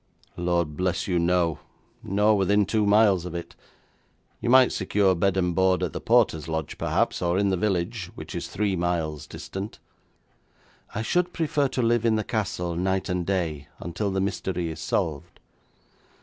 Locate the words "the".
5.93-6.01, 7.49-7.55, 12.15-12.23, 14.09-14.19